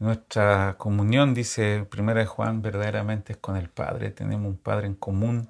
[0.00, 4.94] Nuestra comunión, dice Primera de Juan, verdaderamente es con el Padre, tenemos un Padre en
[4.94, 5.48] común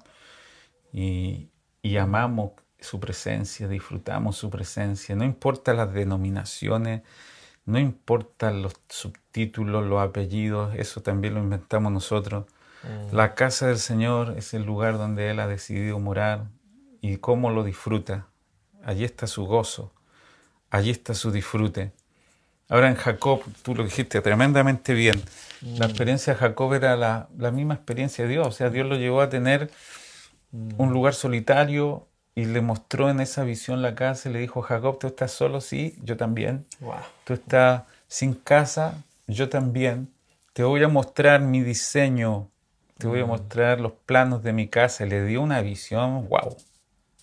[0.91, 1.49] y,
[1.81, 7.01] y amamos su presencia, disfrutamos su presencia, no importa las denominaciones,
[7.65, 12.45] no importa los subtítulos, los apellidos, eso también lo inventamos nosotros.
[12.83, 13.15] Mm.
[13.15, 16.47] La casa del Señor es el lugar donde Él ha decidido morar
[17.01, 18.27] y cómo lo disfruta.
[18.83, 19.91] Allí está su gozo,
[20.69, 21.91] allí está su disfrute.
[22.67, 25.21] Ahora en Jacob, tú lo dijiste tremendamente bien,
[25.61, 25.89] la mm.
[25.89, 29.21] experiencia de Jacob era la, la, misma experiencia de Dios, o sea, Dios lo llevó
[29.21, 29.71] a tener
[30.51, 30.73] mm.
[30.77, 32.09] un lugar solitario,
[32.39, 35.59] y le mostró en esa visión la casa y le dijo, Jacob, ¿tú estás solo?
[35.59, 36.65] Sí, yo también.
[37.25, 40.09] Tú estás sin casa, yo también.
[40.53, 42.49] Te voy a mostrar mi diseño,
[42.97, 43.27] te voy a mm.
[43.27, 45.05] mostrar los planos de mi casa.
[45.05, 46.55] le dio una visión, wow.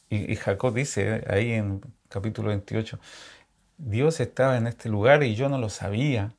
[0.09, 2.99] Y, Jacob dice ahí en capítulo 28,
[3.79, 6.33] Dios estaba en este lugar y yo no lo sabía.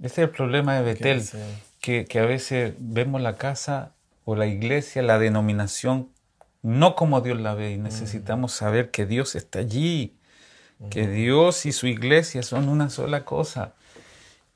[0.00, 1.22] Ese es el problema de Betel,
[1.80, 3.92] que, que a veces vemos la casa
[4.24, 6.08] o la iglesia, la denominación
[6.64, 8.56] no como Dios la ve y necesitamos mm.
[8.56, 10.16] saber que Dios está allí,
[10.90, 13.74] que Dios y su iglesia son una sola cosa.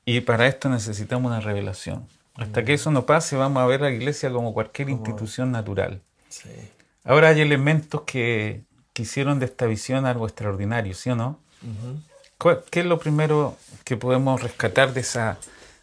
[0.05, 2.07] Y para esto necesitamos una revelación.
[2.33, 6.01] Hasta que eso no pase, vamos a ver la iglesia como cualquier institución natural.
[7.09, 8.61] Ahora hay elementos que,
[8.95, 11.39] hicieron de esta visión algo extraordinario, ¿sí o no?
[12.69, 15.39] ¿Qué es lo primero que podemos rescatar de, esa,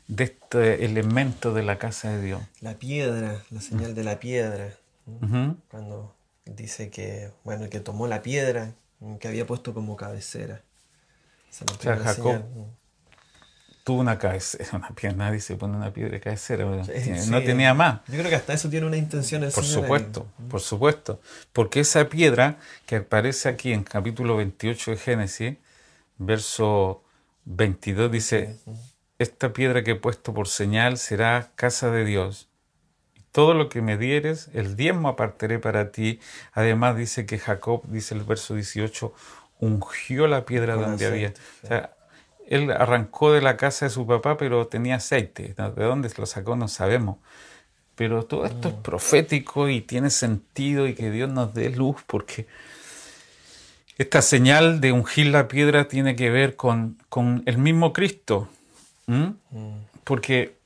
[0.07, 2.43] de este elemento de la casa de Dios?
[2.61, 4.71] La piedra, la señal de la piedra.
[5.69, 8.75] Cuando dice que, bueno, que tomó la piedra
[9.19, 10.63] que había puesto como cabecera.
[11.51, 12.45] o sea, Jacob
[13.87, 18.01] tuvo una cabecera, una piedra, nadie se pone una piedra de cabecera, no tenía más.
[18.09, 21.21] Yo creo que hasta eso tiene una intención Por supuesto, por supuesto,
[21.53, 25.57] porque esa piedra que aparece aquí en capítulo 28 de Génesis,
[26.19, 27.05] verso
[27.45, 28.57] 22 dice,
[29.21, 32.49] esta piedra que he puesto por señal será casa de Dios.
[33.31, 36.19] Todo lo que me dieres, el diezmo apartaré para ti.
[36.53, 39.13] Además dice que Jacob, dice el verso 18,
[39.61, 41.35] ungió la piedra donde había.
[41.63, 41.96] O sea,
[42.47, 45.55] él arrancó de la casa de su papá, pero tenía aceite.
[45.55, 46.57] ¿De dónde lo sacó?
[46.57, 47.19] No sabemos.
[47.95, 48.83] Pero todo esto es mm.
[48.83, 52.47] profético y tiene sentido y que Dios nos dé luz porque
[53.99, 58.49] esta señal de ungir la piedra tiene que ver con, con el mismo Cristo.
[59.07, 59.31] Mm.
[60.05, 60.57] Porque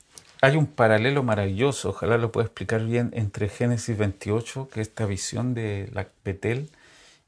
[0.41, 5.05] hay un paralelo maravilloso, ojalá lo pueda explicar bien, entre Génesis 28, que es esta
[5.05, 6.69] visión de la Betel,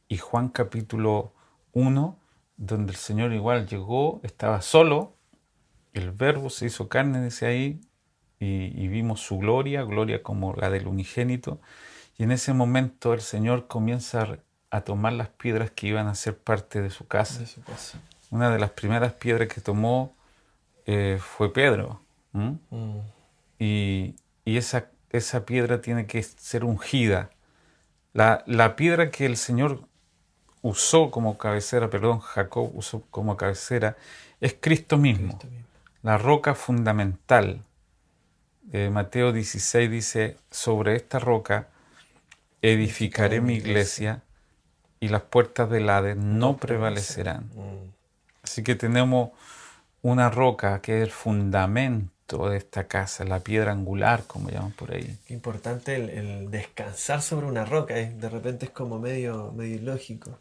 [0.09, 1.31] y Juan capítulo
[1.73, 2.17] 1,
[2.57, 5.15] donde el Señor igual llegó, estaba solo,
[5.93, 7.81] el verbo se hizo carne, dice ahí,
[8.39, 11.61] y, vimos su gloria, gloria como la del unigénito,
[12.17, 14.39] y en ese momento el Señor comienza
[14.69, 17.45] a tomar las piedras que iban a ser parte de su casa.
[18.31, 20.13] Una de las primeras piedras que tomó
[20.85, 22.01] eh, fue Pedro.
[22.33, 22.55] Mm.
[23.59, 27.29] Y, esa, esa, piedra tiene que ser ungida.
[28.11, 29.87] La, la, piedra que el Señor
[30.63, 33.95] usó como cabecera, perdón, Jacob usó como cabecera,
[34.41, 35.37] es Cristo mismo,
[36.01, 37.61] la roca fundamental.
[38.71, 41.67] Eh, Mateo 16 dice, sobre esta roca
[42.61, 44.23] edificaré mi iglesia
[44.99, 47.49] y las puertas del Hades no prevalecerán.
[47.53, 47.91] Mm.
[48.41, 49.31] Así que tenemos
[50.01, 54.93] una roca que es el fundamento de esta casa, la piedra angular, como llaman por
[54.93, 55.17] ahí.
[55.27, 58.13] Qué importante el, descansar sobre una roca, ¿eh?
[58.17, 60.39] de repente es como medio, medio ilógico.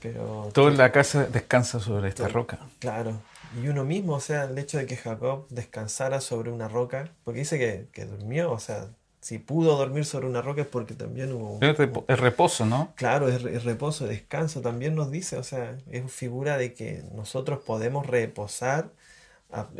[0.00, 2.58] Pero Toda la casa descansa sobre esta roca.
[2.78, 3.20] Claro.
[3.62, 7.40] Y uno mismo, o sea, el hecho de que Jacob descansara sobre una roca, porque
[7.40, 8.88] dice que, que durmió, o sea,
[9.20, 11.58] si pudo dormir sobre una roca es porque también hubo...
[11.60, 12.92] Es, reposo, ¿no?
[12.96, 18.06] Claro, es, reposo, descanso, también nos dice, o sea, es figura de que nosotros podemos
[18.06, 18.90] reposar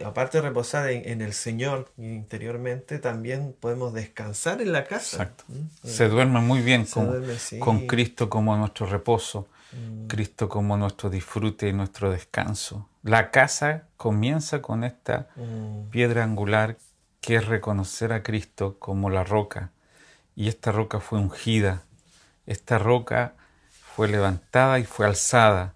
[0.05, 5.23] aparte de reposar en, el Señor interiormente, también podemos descansar en la casa.
[5.23, 5.45] Exacto.
[5.47, 5.87] ¿Mm?
[5.87, 7.25] Se duerme muy bien con,
[7.61, 10.07] con, Cristo como nuestro reposo, mm.
[10.07, 12.89] Cristo como nuestro disfrute y nuestro descanso.
[13.03, 15.91] La casa comienza con esta mm.
[15.91, 16.79] piedra angular
[17.21, 19.73] que es reconocer a Cristo como la roca.
[20.35, 21.83] Y esta roca fue ungida.
[22.47, 23.35] Esta roca
[23.71, 25.75] fue levantada y fue alzada.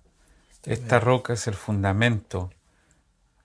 [0.65, 2.51] Esta roca es el fundamento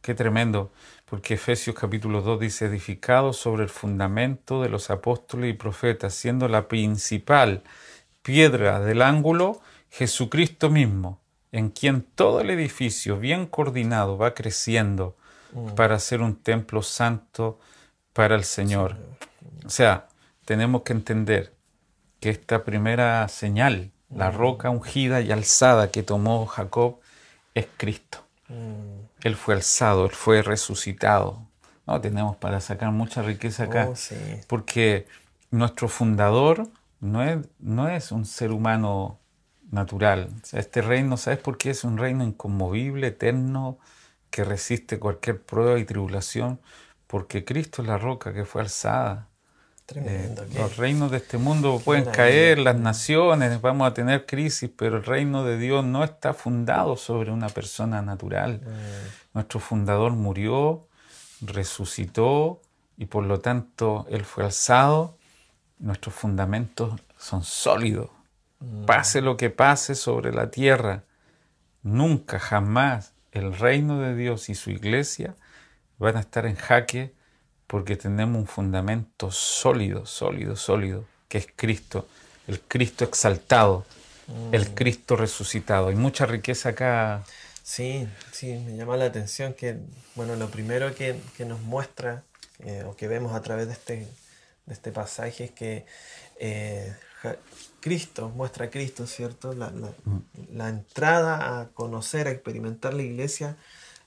[0.02, 0.72] Qué tremendo,
[1.06, 6.48] porque Efesios capítulo 2 dice, edificado sobre el fundamento de los apóstoles y profetas, siendo
[6.48, 7.64] la principal
[8.22, 9.60] piedra del ángulo
[9.92, 11.20] Jesucristo mismo,
[11.52, 15.16] en quien todo el edificio bien coordinado va creciendo
[15.54, 15.70] mm.
[15.70, 17.60] para ser un templo santo
[18.14, 18.98] para el Señor.
[19.66, 20.08] O sea,
[20.46, 21.54] tenemos que entender
[22.20, 24.36] que esta primera señal, la mm.
[24.36, 27.00] roca ungida y alzada que tomó Jacob,
[27.56, 28.20] es Cristo.
[28.48, 29.00] Mm.
[29.24, 31.42] Él fue alzado, Él fue resucitado.
[31.86, 33.96] No tenemos para sacar mucha riqueza acá, oh,
[34.48, 35.08] porque
[35.50, 36.68] nuestro fundador
[37.00, 39.18] no es, no es un ser humano
[39.72, 40.30] natural.
[40.54, 41.72] este reino, ¿sabes por qué?
[41.72, 43.78] Es un reino inconmovible, eterno,
[44.30, 46.60] que resiste cualquier prueba y tribulación,
[47.08, 49.28] porque Cristo es la roca que fue alzada.
[49.86, 54.70] Tremendo, Eh, los reinos de este mundo pueden caer, las naciones, vamos a tener crisis,
[54.76, 58.62] pero el reino de Dios no está fundado sobre una persona natural.
[58.64, 60.88] Mm, Nuestro fundador murió,
[61.42, 62.62] resucitó
[62.98, 65.18] y por lo tanto Él fue alzado.
[65.80, 68.10] Nuestros fundamentos son sólidos.
[68.60, 68.86] Mm.
[68.86, 71.04] Pase lo que pase sobre la tierra,
[71.84, 75.36] nunca, jamás el reino de Dios y su iglesia
[75.98, 77.14] van a estar en jaque
[77.68, 82.08] porque tenemos un fundamento sólido, sólido, sólido, que es Cristo,
[82.48, 83.86] el Cristo exaltado,
[84.52, 85.90] el Cristo resucitado.
[85.90, 87.24] Hay mucha riqueza acá.
[87.62, 89.78] Sí, sí, me llama la atención que,
[90.16, 92.24] bueno, lo primero que, que nos muestra
[92.60, 94.08] eh, o que vemos a través de este,
[94.66, 95.86] de este pasaje es que
[96.40, 96.92] eh,
[97.80, 99.54] Cristo muestra a Cristo, ¿cierto?
[99.54, 99.94] La, la-
[100.54, 103.58] la entrada a conocer, a experimentar la iglesia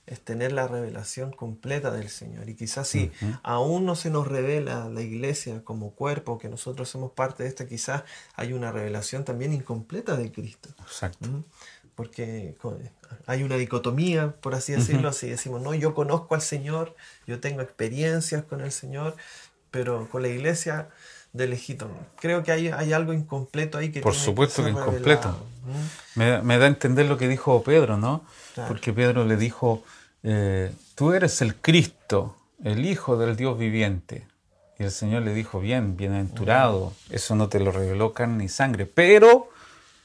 [0.05, 2.49] es tener la revelación completa del Señor.
[2.49, 7.11] Y quizás si aún no se nos revela la iglesia como cuerpo, que nosotros somos
[7.13, 8.03] parte de esta, quizás
[8.35, 10.69] hay una revelación también incompleta de Cristo.
[10.81, 11.29] Exacto.
[11.29, 11.43] ¿Mm?
[11.95, 12.55] Porque
[13.27, 16.95] hay una dicotomía, por así decirlo, así decimos, no, yo conozco al Señor,
[17.27, 19.15] yo tengo experiencias con el Señor,
[19.71, 20.89] pero con la iglesia
[21.33, 21.89] de lejito.
[22.19, 25.29] Creo que hay, hay algo incompleto ahí que Por tiene supuesto que incompleto.
[25.65, 26.19] ¿Mm?
[26.19, 28.23] Me, me da a entender lo que dijo Pedro, ¿no?
[28.53, 28.67] Claro.
[28.69, 29.83] Porque Pedro le dijo,
[30.21, 34.27] eh, tú eres el Cristo, el Hijo del Dios viviente.
[34.77, 38.85] Y el Señor le dijo, bien, bienaventurado, eso no te lo reveló carne ni sangre,
[38.85, 39.49] pero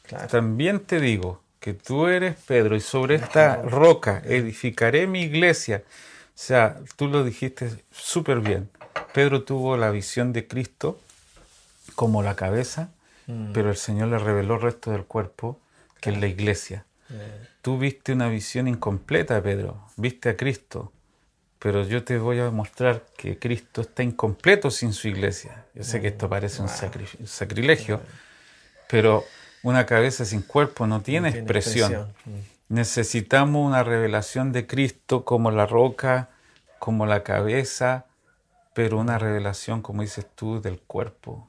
[0.02, 0.26] Claro.
[0.28, 5.82] también te digo que tú eres Pedro y sobre esta roca edificaré mi iglesia.
[5.86, 8.70] O sea, tú lo dijiste súper bien.
[9.12, 10.98] Pedro tuvo la visión de Cristo
[11.98, 12.90] como la cabeza,
[13.26, 13.52] Mm.
[13.52, 15.58] pero el Señor le reveló el resto del cuerpo,
[16.00, 16.84] que es la iglesia.
[17.10, 19.82] Eh, Tú viste una visión incompleta, Pedro.
[19.96, 20.92] Viste a Cristo.
[21.58, 25.64] Pero yo te voy a mostrar que Cristo está incompleto sin su iglesia.
[25.74, 28.00] Yo sé que esto parece un sacri- sacrilegio,
[28.88, 29.24] pero
[29.64, 31.92] una cabeza sin cuerpo no tiene, tiene expresión.
[31.92, 32.36] expresión.
[32.70, 32.74] Mm.
[32.74, 36.28] Necesitamos una revelación de Cristo como la roca,
[36.78, 38.06] como la cabeza,
[38.72, 41.48] pero una revelación, como dices tú, del cuerpo.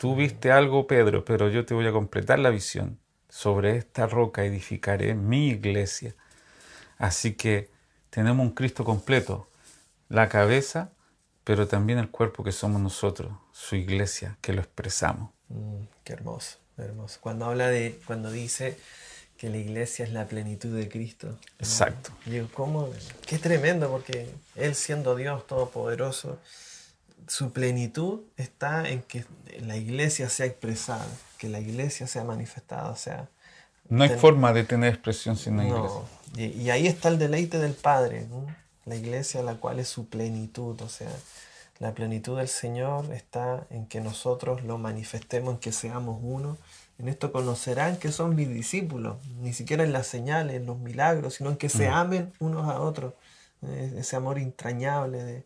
[0.00, 2.98] Tú viste algo, Pedro, pero yo te voy a completar la visión.
[3.28, 6.14] Sobre esta roca edificaré mi iglesia.
[6.96, 7.68] Así que
[8.08, 9.50] tenemos un Cristo completo,
[10.08, 10.90] la cabeza,
[11.44, 15.32] pero también el cuerpo que somos nosotros, su iglesia, que lo expresamos.
[15.50, 17.18] Mm, qué hermoso, hermoso.
[17.20, 18.78] Cuando habla de, cuando dice
[19.36, 21.38] que la iglesia es la plenitud de Cristo.
[21.58, 22.10] Exacto.
[22.24, 22.88] Digo, ¿cómo?
[23.26, 26.38] Qué tremendo, porque Él siendo Dios Todopoderoso,
[27.26, 29.24] su plenitud está en que
[29.60, 31.06] la iglesia sea expresada,
[31.38, 33.28] que la iglesia sea manifestada, o sea,
[33.88, 35.78] No hay Ten- forma de tener expresión sin iglesia.
[35.78, 36.04] no.
[36.36, 38.46] Y, y ahí está el deleite del Padre, ¿no?
[38.86, 41.10] la iglesia la cual es su plenitud, o sea,
[41.78, 46.56] la plenitud del Señor está en que nosotros lo manifestemos, en que seamos uno.
[46.98, 51.34] En esto conocerán que son mis discípulos, ni siquiera en las señales, en los milagros,
[51.34, 53.14] sino en que se amen unos a otros.
[53.96, 55.44] Ese amor entrañable de,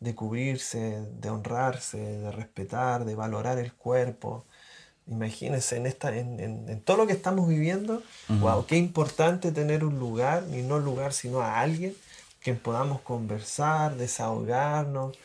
[0.00, 4.44] de cubrirse, de honrarse, de respetar, de valorar el cuerpo.
[5.06, 9.84] Imagínense en, esta, en, en- en todo lo que estamos viviendo, wow, qué importante tener
[9.84, 11.94] un lugar, y no lugar, sino a alguien
[12.40, 15.16] que podamos conversar, desahogarnos.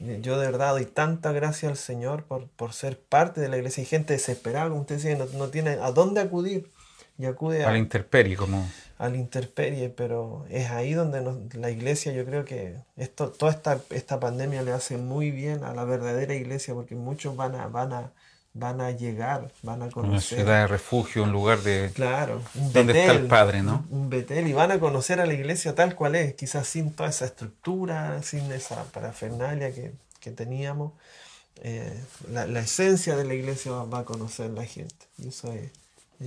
[0.00, 3.56] Eh, Yo de verdad doy tanta gracia al Señor por, por ser parte de la
[3.58, 3.82] iglesia.
[3.82, 6.70] Hay gente desesperada, como usted decía, no, no tiene a dónde acudir
[7.18, 8.66] y acude A a, la intemperie, como
[8.98, 13.52] a la intemperie, pero es ahí donde nos- la iglesia, yo creo que esto, toda
[13.52, 17.66] esta, esta pandemia le hace muy bien a la verdadera iglesia, porque muchos van a,
[17.68, 18.12] van a,
[18.54, 20.38] van a llegar, van a una conocer.
[20.40, 21.90] ciudad de refugio, un lugar de...
[21.94, 23.84] Claro, un ¿Dónde está el Padre, no?
[23.90, 27.08] Un Betel, y van a conocer a la iglesia tal cual es, quizás sin toda
[27.08, 30.92] esa estructura, sin esa parafernalia que, que teníamos.
[31.62, 31.98] eh,
[32.30, 35.70] la, la esencia de la iglesia va, va a conocer la gente, y eso es,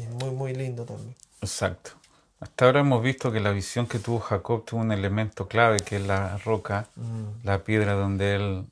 [0.01, 1.15] es muy, muy lindo también.
[1.41, 1.91] Exacto.
[2.39, 5.97] Hasta ahora hemos visto que la visión que tuvo Jacob tuvo un elemento clave, que
[5.97, 8.65] es la roca, Mm, la piedra donde él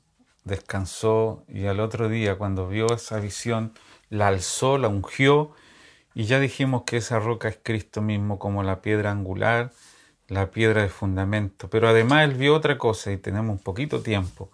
[0.44, 3.72] descansó y al otro día cuando vio esa visión
[4.10, 5.52] la alzó, la ungió
[6.14, 9.72] y ya dijimos que esa roca es Cristo mismo como la piedra angular,
[10.28, 11.68] la piedra de fundamento.
[11.68, 14.50] Pero además él vio otra cosa y tenemos un poquito tiempo.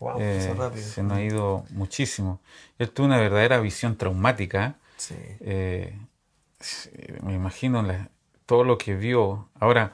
[0.00, 2.40] Wow, Eh, se nos ha ido muchísimo.
[2.78, 4.76] Él tuvo una verdadera visión traumática.
[4.98, 5.14] Sí.
[5.40, 5.96] Eh,
[7.22, 8.10] me imagino la-
[8.46, 9.48] todo lo que vio.
[9.58, 9.92] Ahora,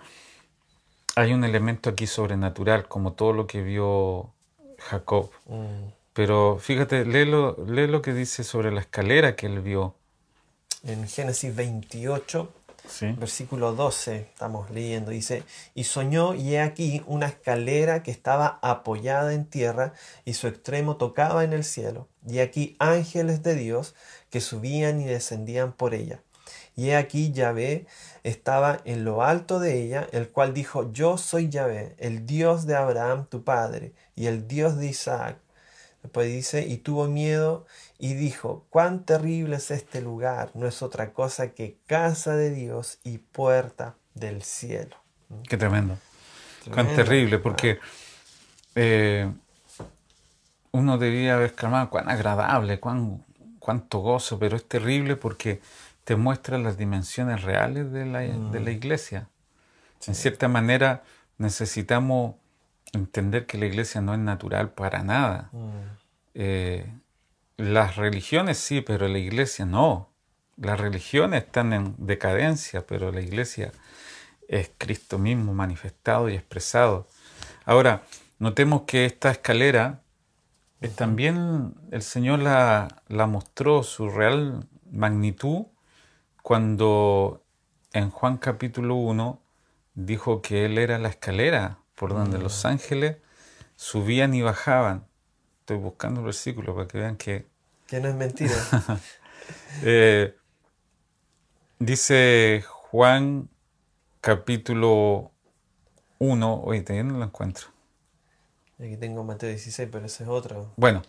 [1.16, 4.32] hay un elemento aquí sobrenatural, como todo lo que vio
[4.78, 5.30] Jacob.
[5.46, 9.94] Mm, Pero fíjate, lee lo, lee lo que dice sobre la escalera que él vio.
[10.84, 12.52] En Génesis 28,
[12.88, 13.12] Sí.
[13.12, 15.42] versículo 12, estamos leyendo, dice,
[15.74, 20.96] y soñó y he aquí una escalera que estaba apoyada en tierra y su extremo
[20.96, 23.94] tocaba en el cielo, y aquí ángeles de Dios
[24.30, 26.20] que subían y descendían por ella.
[26.76, 27.86] Y he aquí Yahvé
[28.22, 32.74] estaba en lo alto de ella, el cual dijo, yo soy Yahvé, el Dios de
[32.74, 35.38] Abraham tu padre, y el Dios de Isaac.
[36.02, 37.64] Después dice, y tuvo miedo
[38.04, 42.98] y dijo, cuán terrible es este lugar, no es otra cosa que casa de Dios
[43.02, 44.94] y puerta del cielo.
[45.48, 45.96] Qué tremendo.
[46.70, 47.78] Cuán terrible, porque
[48.74, 49.32] eh,
[50.72, 53.24] uno debería haber exclamado cuán agradable, cuán,
[53.58, 55.62] cuánto gozo, pero es terrible porque
[56.04, 59.30] te muestra las dimensiones reales de la, de la iglesia.
[60.06, 61.04] En cierta manera
[61.38, 62.34] necesitamos
[62.92, 65.48] entender que la iglesia no es natural para nada.
[65.52, 66.04] Mm,
[66.36, 66.84] Eh,
[67.56, 70.10] las religiones sí, pero la iglesia no.
[70.56, 73.72] Las religiones están en decadencia, pero la iglesia
[74.48, 77.08] es Cristo mismo manifestado y expresado.
[77.64, 78.02] Ahora,
[78.38, 80.02] notemos que esta escalera
[80.80, 85.66] eh, también el Señor la, la mostró su real magnitud
[86.42, 87.42] cuando
[87.92, 89.40] en Juan capítulo 1
[89.94, 93.16] dijo que Él era la escalera por donde los ángeles
[93.76, 95.06] subían y bajaban.
[95.64, 97.46] Estoy buscando el versículo para que vean que
[97.86, 98.52] Que no es mentira.
[99.82, 100.36] eh,
[101.78, 103.48] dice Juan
[104.20, 105.30] capítulo
[106.18, 107.68] 1, oye, todavía no lo encuentro.
[108.78, 110.70] Aquí tengo Mateo 16, pero ese es otro.
[110.76, 111.00] Bueno,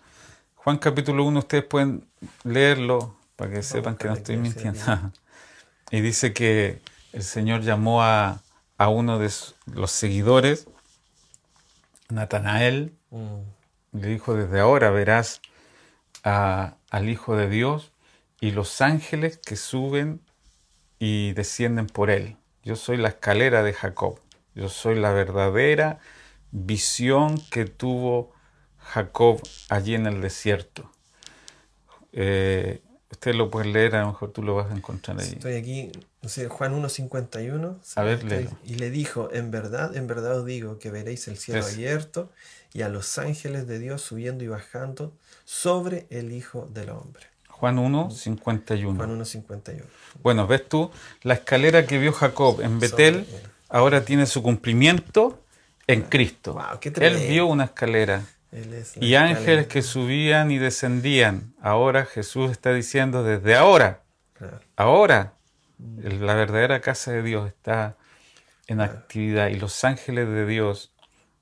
[0.56, 2.08] Juan capítulo 1, ustedes pueden
[2.46, 4.80] leerlo para que sepan que no estoy mintiendo.
[5.92, 6.82] y dice que
[7.12, 8.42] el Señor llamó a,
[8.78, 9.30] a uno de
[9.66, 10.70] los seguidores,
[12.08, 13.55] Natanael, Mm,
[14.00, 15.42] le dijo, desde ahora verás
[16.24, 17.92] a- al Hijo de Dios
[18.40, 20.22] y los ángeles que suben
[21.00, 22.38] y descienden por él.
[22.64, 24.20] Yo soy la escalera de Jacob.
[24.56, 26.00] Yo soy la verdadera
[26.52, 28.32] visión que tuvo
[28.78, 30.90] Jacob allí en el desierto.
[32.14, 32.82] Eh,
[33.12, 35.28] Usted lo puede leer, a lo mejor tú lo vas a encontrar ahí.
[35.30, 35.92] Estoy aquí,
[36.22, 37.80] no sé, Juan 1.51.
[37.96, 38.50] A ver, Estoy-.
[38.66, 42.32] Y le dijo, en verdad, en verdad os digo que veréis el cielo Es- abierto
[42.76, 45.14] y a los ángeles de Dios subiendo y bajando
[45.46, 47.26] sobre el Hijo del Hombre.
[47.48, 48.98] Juan 1, 51.
[48.98, 49.82] Juan 1.51.
[50.22, 50.92] Bueno, ves tú,
[51.24, 55.42] la escalera que vio Jacob en Betel Sobre ahora tiene su cumplimiento
[55.88, 56.54] en Cristo.
[56.56, 61.54] Wow, qué Él vio una escalera es y ángeles que subían y descendían.
[61.62, 64.02] Ahora Jesús está diciendo desde ahora,
[64.34, 64.60] Claro.
[64.76, 65.36] ahora
[65.78, 66.22] Mm.
[66.26, 67.96] la verdadera casa de Dios está
[68.68, 70.92] en actividad y los ángeles de Dios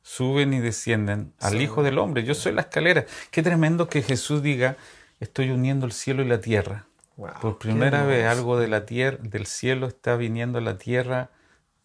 [0.03, 2.23] suben y descienden al Hijo del Hombre.
[2.23, 3.05] Yo soy la escalera.
[3.31, 4.77] Qué tremendo que Jesús diga,
[5.19, 6.85] estoy uniendo el cielo y la tierra.
[7.17, 11.29] Wow, Por primera vez algo de la tierra, del cielo está viniendo a la tierra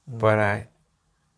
[0.06, 0.18] Mm.
[0.18, 0.68] para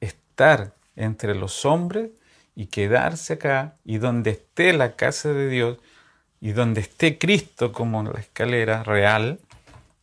[0.00, 2.10] estar entre los hombres
[2.54, 5.78] y quedarse acá y donde esté la casa de Dios
[6.40, 9.40] y donde esté Cristo como la escalera real,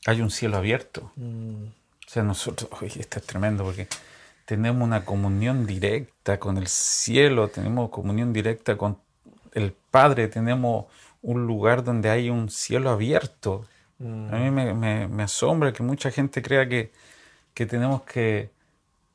[0.05, 1.11] hay un cielo abierto.
[1.15, 1.65] Mm,
[2.05, 3.87] O sea, nosotros, oye, esto es tremendo porque
[4.47, 8.99] tenemos una comunión directa con el cielo, tenemos comunión directa con
[9.53, 10.87] el Padre, tenemos
[11.23, 13.65] un lugar donde hay un cielo abierto.
[13.99, 16.91] mm, A mí me, me- me asombra que mucha gente crea que,
[17.55, 18.51] que tenemos que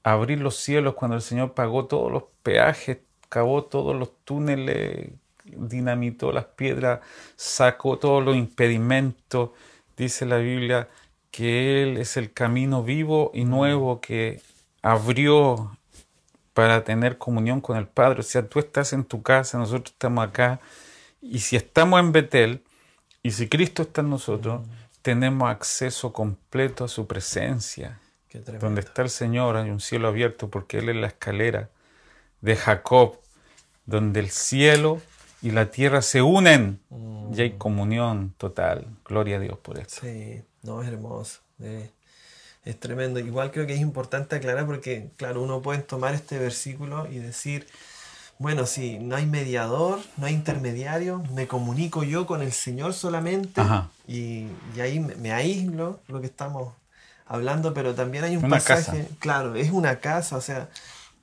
[0.04, 2.98] abrir los cielos cuando el Señor pagó todos los peajes,
[3.30, 5.10] cavó todos los túneles,
[5.44, 7.00] dinamitó las piedras,
[7.36, 9.50] sacó todos los impedimentos.
[9.96, 10.88] Dice la Biblia
[11.30, 14.42] que Él es el camino vivo y nuevo que
[14.82, 15.76] abrió
[16.52, 18.20] para tener comunión con el Padre.
[18.20, 20.60] O sea, tú estás en tu casa, nosotros estamos acá.
[21.20, 22.62] Y si estamos en Betel,
[23.22, 24.62] y si Cristo está en nosotros,
[25.02, 27.98] tenemos acceso completo a su presencia.
[28.60, 31.68] Donde está el Señor hay un cielo abierto porque Él es la escalera
[32.40, 33.18] de Jacob,
[33.84, 35.00] donde el cielo
[35.42, 36.80] y la tierra se unen
[37.32, 38.86] y hay comunión total.
[39.04, 40.00] Gloria a Dios por esto.
[40.00, 41.40] Sí, no, es hermoso.
[41.60, 41.90] eh,
[42.64, 43.18] es tremendo.
[43.20, 47.66] Igual creo que es importante aclarar porque, claro, uno puede tomar este versículo y decir,
[48.38, 53.74] bueno, si no hay mediador, no hay intermediario, me comunico yo con el Señor solamente
[54.06, 54.46] y,
[54.76, 56.74] y ahí me, me aíslo, lo que estamos
[57.26, 59.16] hablando, pero también hay un Una pasaje, casa.
[59.20, 60.68] claro, es una casa, o sea,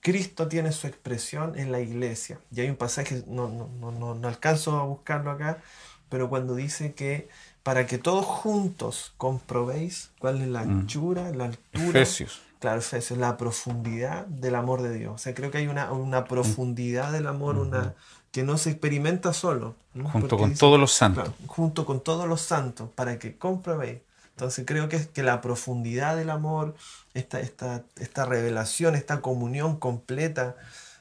[0.01, 2.39] Cristo tiene su expresión en la iglesia.
[2.51, 5.61] Y hay un pasaje, no, no, no, no, no alcanzo a buscarlo acá,
[6.09, 7.29] pero cuando dice que
[7.69, 10.69] para que todos juntos comprobéis cuál es la Mm.
[10.79, 12.41] anchura, la altura, Efesios.
[12.59, 15.13] claro, Efesios, la profundidad del amor de Dios.
[15.13, 17.93] O sea, creo que hay una, una profundidad del amor, una,
[18.31, 19.75] que no se experimenta solo.
[20.11, 21.29] Junto con todos los santos.
[21.45, 23.99] junto con todos los santos, para que comprobéis.
[24.31, 26.73] Entonces creo que, que la profundidad del amor,
[27.13, 30.55] esta, esta, esta revelación, esta comunión completa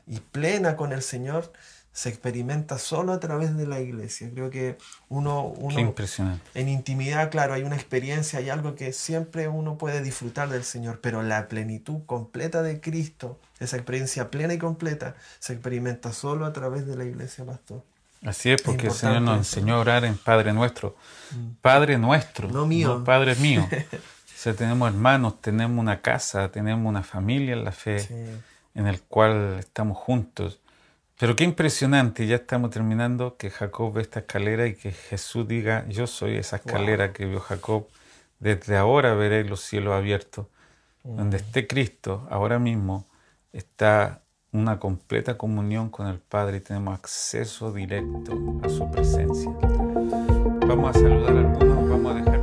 [0.06, 1.50] y plena con el Señor,
[1.98, 4.30] se experimenta solo a través de la iglesia.
[4.32, 4.78] Creo que
[5.08, 6.48] uno, uno impresionante.
[6.54, 11.00] en intimidad, claro, hay una experiencia, hay algo que siempre uno puede disfrutar del Señor,
[11.00, 16.52] pero la plenitud completa de Cristo, esa experiencia plena y completa, se experimenta solo a
[16.52, 17.82] través de la iglesia, pastor.
[18.24, 20.94] Así es, porque el Señor nos enseñó a orar en Padre nuestro.
[21.32, 21.48] Mm.
[21.60, 23.02] Padre nuestro, no mío.
[23.02, 23.66] Padre mío.
[23.72, 28.06] o sea, tenemos hermanos, tenemos una casa, tenemos una familia en la fe,
[28.76, 30.60] en el cual estamos juntos.
[31.18, 35.84] Pero qué impresionante, ya estamos terminando, que Jacob ve esta escalera y que Jesús diga,
[35.88, 37.88] yo soy esa escalera que vio Jacob,
[38.38, 40.46] desde ahora veré los cielos abiertos.
[41.02, 41.40] Donde mm.
[41.40, 43.04] esté Cristo, ahora mismo
[43.52, 49.50] está una completa comunión con el Padre y tenemos acceso directo a su presencia.
[50.68, 52.37] Vamos a saludar a algunos, vamos a dejar